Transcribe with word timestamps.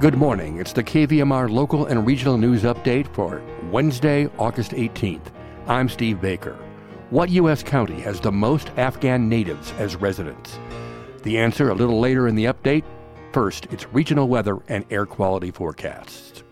Good 0.00 0.16
morning. 0.16 0.56
It's 0.56 0.72
the 0.72 0.82
KVMR 0.82 1.50
local 1.50 1.84
and 1.84 2.06
regional 2.06 2.38
news 2.38 2.62
update 2.62 3.06
for 3.12 3.42
Wednesday, 3.70 4.30
August 4.38 4.70
18th. 4.70 5.26
I'm 5.66 5.90
Steve 5.90 6.22
Baker. 6.22 6.56
What 7.10 7.28
U.S. 7.28 7.62
county 7.62 8.00
has 8.00 8.18
the 8.18 8.32
most 8.32 8.70
Afghan 8.78 9.28
natives 9.28 9.72
as 9.72 9.96
residents? 9.96 10.58
The 11.22 11.36
answer 11.36 11.68
a 11.68 11.74
little 11.74 12.00
later 12.00 12.28
in 12.28 12.34
the 12.34 12.46
update. 12.46 12.82
First, 13.34 13.66
it's 13.70 13.92
regional 13.92 14.26
weather 14.26 14.60
and 14.68 14.86
air 14.90 15.04
quality 15.04 15.50
forecasts. 15.50 16.44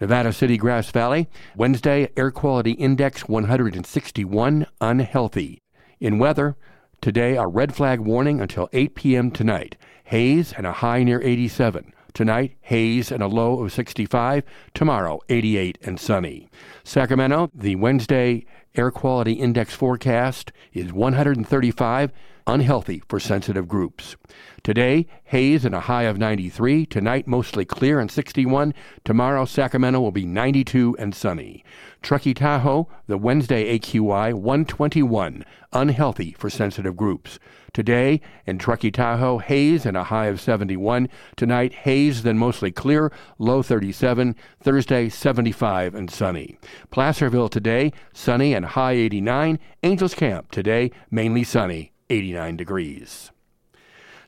Nevada 0.00 0.32
City, 0.32 0.56
Grass 0.56 0.90
Valley, 0.90 1.28
Wednesday, 1.54 2.10
air 2.16 2.32
quality 2.32 2.72
index 2.72 3.28
161, 3.28 4.66
unhealthy. 4.80 5.62
In 6.00 6.18
weather, 6.18 6.56
today, 7.00 7.36
a 7.36 7.46
red 7.46 7.76
flag 7.76 8.00
warning 8.00 8.40
until 8.40 8.68
8 8.72 8.96
p.m. 8.96 9.30
tonight. 9.30 9.76
Haze 10.02 10.52
and 10.52 10.66
a 10.66 10.72
high 10.72 11.04
near 11.04 11.22
87. 11.22 11.92
Tonight, 12.16 12.56
haze 12.62 13.12
and 13.12 13.22
a 13.22 13.26
low 13.26 13.62
of 13.62 13.74
65. 13.74 14.42
Tomorrow, 14.72 15.20
88 15.28 15.76
and 15.82 16.00
sunny. 16.00 16.48
Sacramento, 16.82 17.50
the 17.54 17.76
Wednesday 17.76 18.46
air 18.74 18.90
quality 18.90 19.34
index 19.34 19.74
forecast 19.74 20.50
is 20.72 20.94
135, 20.94 22.10
unhealthy 22.46 23.02
for 23.08 23.18
sensitive 23.18 23.68
groups. 23.68 24.16
Today, 24.62 25.06
haze 25.24 25.64
and 25.64 25.74
a 25.74 25.80
high 25.80 26.04
of 26.04 26.18
93. 26.18 26.86
Tonight, 26.86 27.26
mostly 27.26 27.64
clear 27.64 28.00
and 28.00 28.10
61. 28.10 28.74
Tomorrow, 29.04 29.44
Sacramento 29.44 30.00
will 30.00 30.12
be 30.12 30.26
92 30.26 30.96
and 30.98 31.14
sunny. 31.14 31.64
Truckee 32.02 32.34
Tahoe, 32.34 32.88
the 33.06 33.18
Wednesday 33.18 33.78
AQI 33.78 34.34
121, 34.34 35.44
unhealthy 35.72 36.32
for 36.38 36.50
sensitive 36.50 36.96
groups. 36.96 37.38
Today, 37.72 38.20
in 38.46 38.58
Truckee 38.58 38.90
Tahoe, 38.90 39.38
haze 39.38 39.84
and 39.84 39.96
a 39.96 40.04
high 40.04 40.26
of 40.26 40.40
71. 40.40 41.08
Tonight, 41.36 41.74
haze, 41.74 42.22
then 42.22 42.38
mostly 42.38 42.72
clear, 42.72 43.12
low 43.38 43.62
37. 43.62 44.34
Thursday, 44.60 45.08
75 45.08 45.94
and 45.94 46.10
sunny. 46.10 46.58
Placerville 46.90 47.48
today, 47.48 47.92
sunny 48.12 48.54
and 48.54 48.64
high 48.64 48.92
89. 48.92 49.58
Angels 49.82 50.14
Camp 50.14 50.50
today, 50.50 50.90
mainly 51.10 51.44
sunny, 51.44 51.92
89 52.10 52.56
degrees. 52.56 53.30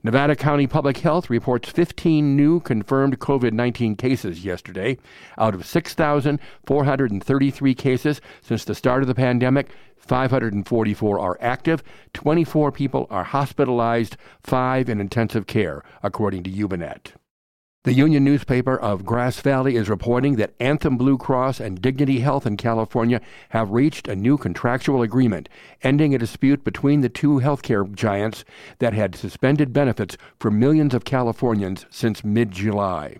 Nevada 0.04 0.36
County 0.36 0.68
Public 0.68 0.98
Health 0.98 1.28
reports 1.28 1.70
15 1.70 2.36
new 2.36 2.60
confirmed 2.60 3.18
COVID 3.18 3.52
19 3.52 3.96
cases 3.96 4.44
yesterday. 4.44 4.96
Out 5.36 5.54
of 5.54 5.66
6,433 5.66 7.74
cases 7.74 8.20
since 8.40 8.64
the 8.64 8.76
start 8.76 9.02
of 9.02 9.08
the 9.08 9.14
pandemic, 9.14 9.70
544 9.96 11.18
are 11.18 11.36
active, 11.40 11.82
24 12.14 12.70
people 12.70 13.08
are 13.10 13.24
hospitalized, 13.24 14.16
5 14.44 14.88
in 14.88 15.00
intensive 15.00 15.46
care, 15.46 15.82
according 16.02 16.44
to 16.44 16.50
Ubinet. 16.50 17.14
The 17.88 17.94
Union 17.94 18.22
newspaper 18.22 18.76
of 18.76 19.06
Grass 19.06 19.40
Valley 19.40 19.74
is 19.76 19.88
reporting 19.88 20.36
that 20.36 20.52
Anthem 20.60 20.98
Blue 20.98 21.16
Cross 21.16 21.58
and 21.58 21.80
Dignity 21.80 22.20
Health 22.20 22.44
in 22.44 22.58
California 22.58 23.22
have 23.48 23.70
reached 23.70 24.08
a 24.08 24.14
new 24.14 24.36
contractual 24.36 25.00
agreement, 25.00 25.48
ending 25.82 26.14
a 26.14 26.18
dispute 26.18 26.64
between 26.64 27.00
the 27.00 27.08
two 27.08 27.40
healthcare 27.40 27.90
giants 27.90 28.44
that 28.78 28.92
had 28.92 29.16
suspended 29.16 29.72
benefits 29.72 30.18
for 30.38 30.50
millions 30.50 30.92
of 30.92 31.06
Californians 31.06 31.86
since 31.88 32.22
mid 32.22 32.50
July. 32.50 33.16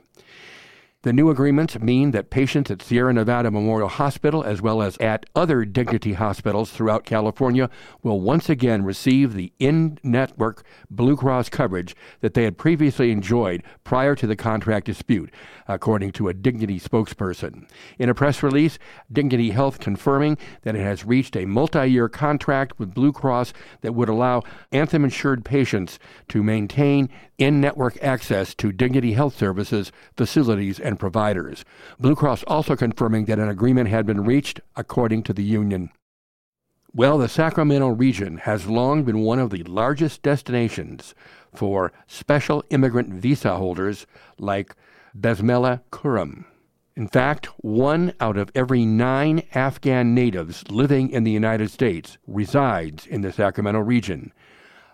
The 1.02 1.12
new 1.12 1.30
agreements 1.30 1.78
mean 1.78 2.10
that 2.10 2.28
patients 2.28 2.72
at 2.72 2.82
Sierra 2.82 3.12
Nevada 3.12 3.52
Memorial 3.52 3.88
Hospital, 3.88 4.42
as 4.42 4.60
well 4.60 4.82
as 4.82 4.98
at 4.98 5.26
other 5.32 5.64
Dignity 5.64 6.14
hospitals 6.14 6.72
throughout 6.72 7.04
California, 7.04 7.70
will 8.02 8.20
once 8.20 8.50
again 8.50 8.82
receive 8.82 9.32
the 9.32 9.52
in 9.60 10.00
network 10.02 10.64
Blue 10.90 11.14
Cross 11.16 11.50
coverage 11.50 11.94
that 12.18 12.34
they 12.34 12.42
had 12.42 12.58
previously 12.58 13.12
enjoyed 13.12 13.62
prior 13.84 14.16
to 14.16 14.26
the 14.26 14.34
contract 14.34 14.86
dispute, 14.86 15.32
according 15.68 16.10
to 16.10 16.26
a 16.26 16.34
Dignity 16.34 16.80
spokesperson. 16.80 17.68
In 18.00 18.08
a 18.08 18.14
press 18.14 18.42
release, 18.42 18.76
Dignity 19.12 19.50
Health 19.50 19.78
confirming 19.78 20.36
that 20.62 20.74
it 20.74 20.82
has 20.82 21.04
reached 21.04 21.36
a 21.36 21.46
multi 21.46 21.86
year 21.86 22.08
contract 22.08 22.76
with 22.76 22.92
Blue 22.92 23.12
Cross 23.12 23.52
that 23.82 23.94
would 23.94 24.08
allow 24.08 24.42
Anthem 24.72 25.04
insured 25.04 25.44
patients 25.44 26.00
to 26.26 26.42
maintain 26.42 27.08
in 27.38 27.60
network 27.60 27.96
access 28.02 28.52
to 28.56 28.72
Dignity 28.72 29.12
Health 29.12 29.36
Services, 29.36 29.92
facilities, 30.16 30.80
and 30.88 30.98
providers. 30.98 31.66
Blue 32.00 32.16
Cross 32.16 32.42
also 32.44 32.74
confirming 32.74 33.26
that 33.26 33.38
an 33.38 33.48
agreement 33.48 33.90
had 33.90 34.06
been 34.06 34.24
reached, 34.24 34.58
according 34.74 35.22
to 35.24 35.34
the 35.34 35.44
union. 35.44 35.90
Well, 36.94 37.18
the 37.18 37.28
Sacramento 37.28 37.88
region 37.88 38.38
has 38.38 38.66
long 38.66 39.04
been 39.04 39.20
one 39.20 39.38
of 39.38 39.50
the 39.50 39.62
largest 39.64 40.22
destinations 40.22 41.14
for 41.54 41.92
special 42.06 42.64
immigrant 42.70 43.10
visa 43.12 43.56
holders 43.56 44.06
like 44.38 44.74
Besmela 45.14 45.82
Kurum. 45.92 46.46
In 46.96 47.06
fact, 47.06 47.46
one 47.58 48.14
out 48.18 48.38
of 48.38 48.50
every 48.54 48.86
nine 48.86 49.42
Afghan 49.54 50.14
natives 50.14 50.64
living 50.70 51.10
in 51.10 51.24
the 51.24 51.30
United 51.30 51.70
States 51.70 52.16
resides 52.26 53.06
in 53.06 53.20
the 53.20 53.32
Sacramento 53.32 53.80
region. 53.80 54.32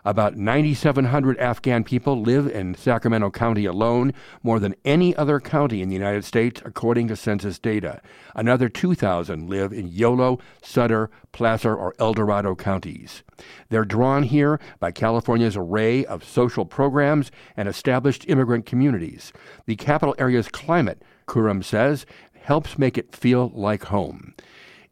About 0.06 0.37
9,700 0.37 1.38
Afghan 1.38 1.82
people 1.82 2.20
live 2.20 2.47
in 2.47 2.75
Sacramento 2.75 3.31
County 3.31 3.65
alone, 3.65 4.12
more 4.42 4.60
than 4.60 4.75
any 4.84 5.16
other 5.16 5.41
county 5.41 5.81
in 5.81 5.88
the 5.88 5.94
United 5.94 6.26
States, 6.26 6.60
according 6.62 7.09
to 7.09 7.16
census 7.16 7.59
data. 7.59 8.03
Another 8.34 8.69
2,000 8.69 9.48
live 9.48 9.72
in 9.72 9.88
Yolo, 9.88 10.38
Sutter, 10.60 11.10
Placer, 11.32 11.75
or 11.75 11.94
El 11.98 12.12
Dorado 12.12 12.54
counties. 12.54 13.22
They're 13.70 13.87
drawn 13.87 14.25
here 14.25 14.60
by 14.78 14.91
California's 14.91 15.56
array 15.56 16.04
of 16.04 16.22
social 16.22 16.66
programs 16.66 17.31
and 17.56 17.66
established 17.66 18.28
immigrant 18.28 18.66
communities. 18.66 19.32
The 19.64 19.76
capital 19.76 20.14
area's 20.19 20.48
climate, 20.48 21.03
Kurum 21.26 21.64
says, 21.64 22.04
helps 22.34 22.78
make 22.78 22.98
it 22.98 23.16
feel 23.16 23.50
like 23.54 23.84
home. 23.84 24.34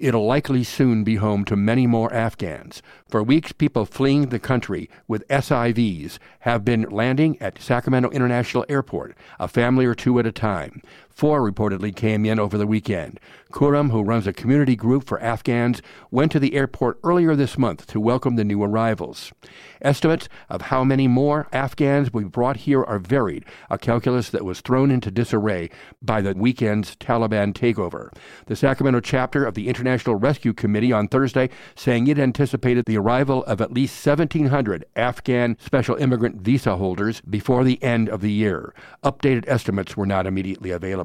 It'll 0.03 0.27
likely 0.27 0.65
soon 0.65 1.05
be 1.05 1.15
home 1.15 1.45
to 1.45 1.55
many 1.55 1.87
more 1.87 2.13
Afghans. 2.13 2.83
For 3.09 3.23
weeks, 3.23 3.53
people 3.53 3.87
fleeing 3.87 4.31
the 4.31 4.41
country 4.41 4.91
with 5.07 5.27
SIVs 5.29 6.19
have 6.41 6.65
been 6.65 6.91
landing 6.91 7.41
at 7.41 7.63
Sacramento 7.63 8.11
International 8.11 8.67
Airport, 8.69 9.17
a 9.39 9.47
family 9.47 9.87
or 9.87 9.95
two 9.95 10.19
at 10.19 10.27
a 10.27 10.33
time. 10.33 10.83
Four 11.15 11.49
reportedly 11.49 11.95
came 11.95 12.25
in 12.25 12.41
over 12.41 12.57
the 12.57 12.67
weekend. 12.67 13.21
Kuram, 13.53 13.91
who 13.91 14.03
runs 14.03 14.27
a 14.27 14.33
community 14.33 14.75
group 14.75 15.05
for 15.05 15.21
Afghans, 15.21 15.83
went 16.11 16.33
to 16.33 16.41
the 16.41 16.55
airport 16.55 16.99
earlier 17.05 17.37
this 17.37 17.59
month 17.59 17.87
to 17.89 18.01
welcome 18.01 18.37
the 18.37 18.45
new 18.45 18.63
arrivals. 18.63 19.31
Estimates 19.83 20.29
of 20.49 20.63
how 20.63 20.83
many 20.85 21.07
more 21.07 21.49
Afghans 21.53 22.13
will 22.13 22.23
be 22.23 22.29
brought 22.29 22.59
here 22.59 22.83
are 22.83 22.99
varied, 22.99 23.45
a 23.69 23.77
calculus 23.77 24.31
that 24.31 24.45
was 24.45 24.63
thrown 24.63 24.91
into 24.91 25.11
disarray 25.11 25.69
by 26.01 26.23
the 26.23 26.33
weekend's 26.33 26.97
Taliban 26.97 27.53
takeover. 27.53 28.11
The 28.47 28.57
Sacramento 28.57 29.01
chapter 29.01 29.45
of 29.45 29.55
the 29.55 29.69
International 29.69 30.17
Rescue 30.17 30.55
Committee 30.55 30.93
on 30.93 31.09
Thursday 31.09 31.51
saying 31.75 32.07
it 32.07 32.19
anticipated 32.19 32.87
the 32.87 32.97
arrival 32.97 33.45
of 33.45 33.61
at 33.61 33.73
least 33.73 34.05
1,700 34.05 34.87
Afghan 34.97 35.59
special 35.61 35.97
immigrant 35.97 36.37
visa 36.41 36.77
holders 36.77 37.21
before 37.21 37.65
the 37.65 37.83
end 37.83 38.09
of 38.09 38.23
the 38.23 38.33
year. 38.33 38.75
Updated 39.05 39.45
estimates 39.47 39.95
were 39.95 40.07
not 40.07 40.27
immediately 40.27 40.71
available. 40.71 41.02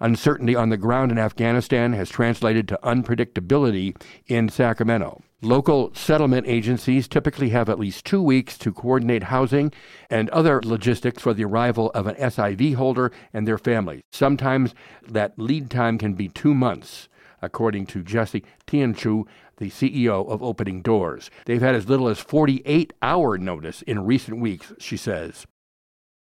Uncertainty 0.00 0.54
on 0.54 0.68
the 0.68 0.76
ground 0.76 1.12
in 1.12 1.18
Afghanistan 1.18 1.92
has 1.92 2.08
translated 2.10 2.68
to 2.68 2.78
unpredictability 2.82 3.94
in 4.26 4.48
Sacramento. 4.48 5.22
Local 5.40 5.94
settlement 5.94 6.48
agencies 6.48 7.06
typically 7.06 7.50
have 7.50 7.68
at 7.68 7.78
least 7.78 8.04
two 8.04 8.20
weeks 8.20 8.58
to 8.58 8.72
coordinate 8.72 9.24
housing 9.24 9.72
and 10.10 10.28
other 10.30 10.60
logistics 10.64 11.22
for 11.22 11.32
the 11.32 11.44
arrival 11.44 11.90
of 11.90 12.08
an 12.08 12.16
SIV 12.16 12.74
holder 12.74 13.12
and 13.32 13.46
their 13.46 13.58
family. 13.58 14.00
Sometimes 14.10 14.74
that 15.08 15.38
lead 15.38 15.70
time 15.70 15.96
can 15.96 16.14
be 16.14 16.28
two 16.28 16.54
months, 16.54 17.08
according 17.40 17.86
to 17.86 18.02
Jesse 18.02 18.42
Tianchu, 18.66 19.26
the 19.58 19.70
CEO 19.70 20.28
of 20.28 20.42
Opening 20.42 20.82
Doors. 20.82 21.30
They've 21.44 21.62
had 21.62 21.76
as 21.76 21.88
little 21.88 22.08
as 22.08 22.18
48 22.18 22.92
hour 23.00 23.38
notice 23.38 23.82
in 23.82 24.04
recent 24.04 24.40
weeks, 24.40 24.72
she 24.80 24.96
says. 24.96 25.46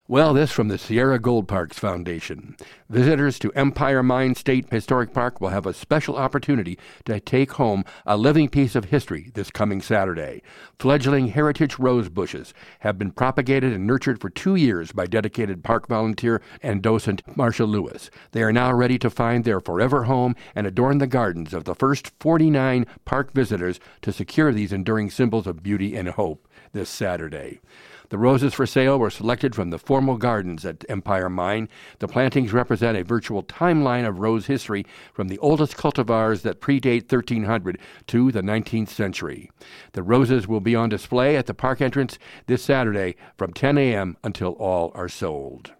Well, 0.08 0.36
this 0.36 0.52
from 0.52 0.68
the 0.68 0.78
Sierra 0.78 1.18
Gold 1.18 1.48
Parks 1.48 1.80
Foundation. 1.80 2.56
Visitors 2.92 3.40
to 3.40 3.52
Empire 3.54 4.04
Mine 4.04 4.36
State 4.36 4.70
Historic 4.70 5.14
Park 5.14 5.42
will 5.42 5.50
have 5.50 5.66
a 5.66 5.74
special 5.74 6.16
opportunity 6.16 6.78
to 7.06 7.20
take 7.20 7.54
home 7.54 7.84
a 8.06 8.16
living 8.16 8.48
piece 8.48 8.76
of 8.76 8.86
history 8.86 9.32
this 9.34 9.50
coming 9.50 9.82
Saturday. 9.82 10.44
Fledgling 10.78 11.30
heritage 11.30 11.80
rose 11.80 12.08
bushes 12.08 12.54
have 12.82 13.00
been 13.00 13.10
propagated 13.10 13.74
and 13.74 13.88
nurtured 13.88 14.22
for 14.22 14.30
two 14.30 14.54
years 14.54 14.92
by 14.92 15.08
dedicated 15.08 15.64
park 15.64 15.88
volunteer 15.88 16.40
and 16.62 16.84
docent 16.84 17.24
Marcia 17.36 17.66
Lewis. 17.66 18.12
They 18.32 18.44
are 18.44 18.54
now 18.54 18.72
ready 18.74 19.00
to 19.00 19.10
find 19.10 19.44
their 19.44 19.60
forever 19.60 20.04
home 20.04 20.36
and 20.54 20.68
adorn 20.68 21.00
the 21.00 21.08
gardens 21.08 21.52
of 21.52 21.64
the 21.64 21.74
first 21.74 22.12
49 22.20 22.86
park 23.06 23.34
visitors 23.34 23.80
to 24.04 24.14
secure 24.14 24.54
these 24.54 24.72
enduring 24.72 25.10
symbols 25.10 25.48
of 25.48 25.64
beauty 25.64 25.96
and 25.96 26.10
hope 26.10 26.48
this 26.74 26.92
Saturday. 26.92 27.60
The 28.10 28.18
roses 28.18 28.54
for 28.54 28.66
sale 28.66 28.98
were 28.98 29.10
selected 29.10 29.56
from 29.56 29.70
the 29.70 29.78
formal 29.78 30.18
gardens 30.18 30.66
at 30.66 30.84
Empire 30.90 31.30
Mine. 31.30 31.70
The 32.00 32.08
plantings 32.08 32.54
represent 32.54 32.98
a 32.98 33.04
virtual 33.04 33.44
timeline 33.44 34.08
of 34.08 34.20
rose 34.20 34.48
history 34.48 34.86
from 35.14 35.28
the 35.28 35.38
oldest 35.40 35.78
cultivars 35.78 36.42
that 36.42 36.62
predate 36.62 37.12
1300 37.12 37.80
to 38.08 38.32
the 38.32 38.42
19th 38.42 38.90
century. 38.90 39.52
The 39.94 40.04
roses 40.04 40.48
will 40.48 40.62
be 40.62 40.76
on 40.76 40.90
display 40.90 41.36
at 41.38 41.46
the 41.46 41.54
park 41.54 41.82
entrance 41.82 42.18
this 42.48 42.64
Saturday 42.64 43.16
from 43.38 43.54
10 43.54 43.78
a.m. 43.78 44.18
until 44.24 44.54
all 44.54 44.92
are 44.96 45.10
sold. 45.10 45.75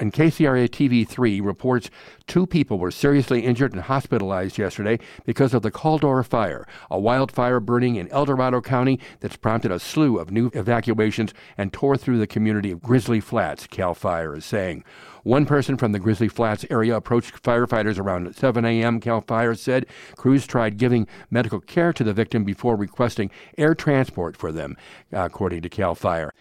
And 0.00 0.14
KCRA 0.14 0.66
TV 0.70 1.06
3 1.06 1.42
reports 1.42 1.90
two 2.26 2.46
people 2.46 2.78
were 2.78 2.90
seriously 2.90 3.42
injured 3.42 3.74
and 3.74 3.82
hospitalized 3.82 4.56
yesterday 4.56 4.98
because 5.26 5.52
of 5.52 5.60
the 5.60 5.70
Caldor 5.70 6.24
fire, 6.24 6.66
a 6.90 6.98
wildfire 6.98 7.60
burning 7.60 7.96
in 7.96 8.08
El 8.08 8.24
Dorado 8.24 8.62
County 8.62 8.98
that's 9.20 9.36
prompted 9.36 9.70
a 9.70 9.78
slew 9.78 10.18
of 10.18 10.30
new 10.30 10.50
evacuations 10.54 11.34
and 11.58 11.70
tore 11.70 11.98
through 11.98 12.18
the 12.18 12.26
community 12.26 12.70
of 12.70 12.80
Grizzly 12.80 13.20
Flats, 13.20 13.66
CAL 13.66 13.92
FIRE 13.92 14.36
is 14.36 14.46
saying. 14.46 14.84
One 15.22 15.44
person 15.44 15.76
from 15.76 15.92
the 15.92 15.98
Grizzly 15.98 16.28
Flats 16.28 16.64
area 16.70 16.96
approached 16.96 17.42
firefighters 17.42 17.98
around 17.98 18.34
7 18.34 18.64
a.m., 18.64 19.00
CAL 19.00 19.20
FIRE 19.20 19.54
said. 19.54 19.84
Crews 20.16 20.46
tried 20.46 20.78
giving 20.78 21.06
medical 21.30 21.60
care 21.60 21.92
to 21.92 22.02
the 22.02 22.14
victim 22.14 22.42
before 22.42 22.74
requesting 22.74 23.30
air 23.58 23.74
transport 23.74 24.34
for 24.34 24.50
them, 24.50 24.78
according 25.12 25.60
to 25.60 25.68
CAL 25.68 25.94
FIRE. 25.94 26.32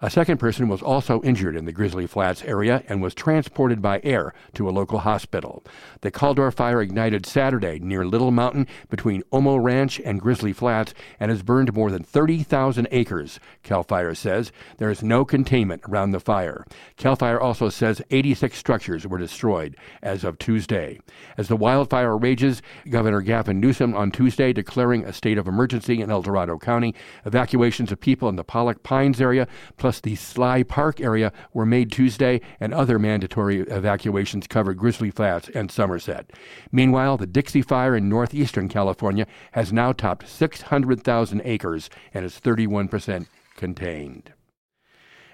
A 0.00 0.10
second 0.10 0.38
person 0.38 0.68
was 0.68 0.80
also 0.80 1.20
injured 1.22 1.56
in 1.56 1.64
the 1.64 1.72
Grizzly 1.72 2.06
Flats 2.06 2.44
area 2.44 2.84
and 2.86 3.02
was 3.02 3.14
transported 3.14 3.82
by 3.82 4.00
air 4.04 4.32
to 4.54 4.68
a 4.68 4.70
local 4.70 5.00
hospital. 5.00 5.64
The 6.02 6.12
Caldor 6.12 6.54
fire 6.54 6.80
ignited 6.80 7.26
Saturday 7.26 7.80
near 7.80 8.04
Little 8.04 8.30
Mountain 8.30 8.68
between 8.90 9.24
Omo 9.32 9.60
Ranch 9.60 10.00
and 10.04 10.20
Grizzly 10.20 10.52
Flats 10.52 10.94
and 11.18 11.32
has 11.32 11.42
burned 11.42 11.74
more 11.74 11.90
than 11.90 12.04
30,000 12.04 12.86
acres, 12.92 13.40
CAL 13.64 13.82
FIRE 13.82 14.14
says. 14.14 14.52
There 14.76 14.88
is 14.88 15.02
no 15.02 15.24
containment 15.24 15.82
around 15.88 16.12
the 16.12 16.20
fire. 16.20 16.64
CAL 16.96 17.16
FIRE 17.16 17.40
also 17.40 17.68
says 17.68 18.00
86 18.10 18.56
structures 18.56 19.04
were 19.04 19.18
destroyed 19.18 19.76
as 20.00 20.22
of 20.22 20.38
Tuesday. 20.38 21.00
As 21.36 21.48
the 21.48 21.56
wildfire 21.56 22.16
rages, 22.16 22.62
Governor 22.88 23.20
Gavin 23.20 23.58
Newsom 23.58 23.96
on 23.96 24.12
Tuesday 24.12 24.52
declaring 24.52 25.04
a 25.04 25.12
state 25.12 25.38
of 25.38 25.48
emergency 25.48 26.00
in 26.00 26.08
El 26.08 26.22
Dorado 26.22 26.56
County. 26.56 26.94
Evacuations 27.24 27.90
of 27.90 27.98
people 27.98 28.28
in 28.28 28.36
the 28.36 28.44
Pollock 28.44 28.84
Pines 28.84 29.20
area, 29.20 29.48
plus 29.76 29.87
the 30.00 30.14
Sly 30.14 30.62
Park 30.62 31.00
area 31.00 31.32
were 31.52 31.66
made 31.66 31.90
Tuesday, 31.90 32.40
and 32.60 32.72
other 32.72 32.98
mandatory 32.98 33.60
evacuations 33.60 34.46
covered 34.46 34.76
Grizzly 34.76 35.10
Flats 35.10 35.48
and 35.54 35.70
Somerset. 35.70 36.30
Meanwhile, 36.70 37.16
the 37.16 37.26
Dixie 37.26 37.62
Fire 37.62 37.96
in 37.96 38.08
northeastern 38.08 38.68
California 38.68 39.26
has 39.52 39.72
now 39.72 39.92
topped 39.92 40.28
600,000 40.28 41.42
acres 41.44 41.88
and 42.12 42.24
is 42.24 42.38
31% 42.38 43.26
contained. 43.56 44.32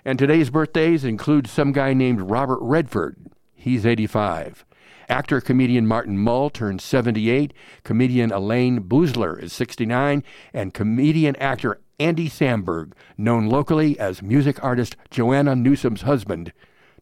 And 0.04 0.18
today's 0.18 0.50
birthdays 0.50 1.04
include 1.04 1.46
some 1.46 1.72
guy 1.72 1.92
named 1.92 2.30
Robert 2.30 2.60
Redford. 2.60 3.16
He's 3.52 3.84
85. 3.84 4.64
Actor 5.08 5.40
comedian 5.42 5.86
Martin 5.86 6.18
Mull 6.18 6.50
turns 6.50 6.82
78, 6.82 7.52
comedian 7.82 8.30
Elayne 8.30 8.80
Boosler 8.80 9.40
is 9.42 9.52
69, 9.52 10.22
and 10.52 10.72
comedian 10.72 11.36
actor 11.36 11.80
Andy 12.00 12.28
Samberg, 12.28 12.92
known 13.16 13.48
locally 13.48 13.98
as 13.98 14.22
music 14.22 14.62
artist 14.64 14.96
Joanna 15.10 15.54
Newsom's 15.54 16.02
husband, 16.02 16.52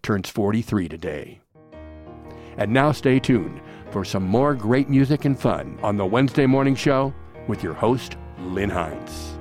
turns 0.03 0.29
43 0.29 0.89
today. 0.89 1.41
And 2.57 2.73
now 2.73 2.93
stay 2.93 3.19
tuned 3.19 3.61
for 3.91 4.05
some 4.05 4.25
more 4.25 4.55
great 4.55 4.91
music 4.91 5.25
and 5.25 5.39
fun 5.39 5.79
on 5.83 5.97
the 5.97 6.07
Wednesday 6.07 6.47
Morning 6.47 6.75
Show 6.75 7.15
with 7.49 7.63
your 7.63 7.75
host, 7.75 8.17
Lynn 8.39 8.71
Heinz. 8.71 9.39